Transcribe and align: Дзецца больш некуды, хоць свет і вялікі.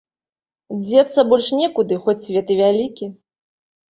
Дзецца 0.85 1.25
больш 1.33 1.47
некуды, 1.59 1.93
хоць 2.07 2.17
свет 2.25 2.47
і 2.55 2.57
вялікі. 2.61 3.11